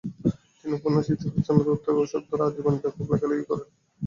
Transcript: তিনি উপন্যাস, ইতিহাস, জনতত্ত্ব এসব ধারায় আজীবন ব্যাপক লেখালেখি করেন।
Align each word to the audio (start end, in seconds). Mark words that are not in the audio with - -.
তিনি 0.59 0.73
উপন্যাস, 0.75 1.05
ইতিহাস, 1.07 1.35
জনতত্ত্ব 1.47 1.87
এসব 1.99 2.23
ধারায় 2.29 2.49
আজীবন 2.49 2.75
ব্যাপক 2.81 3.05
লেখালেখি 3.11 3.45
করেন। 3.49 3.67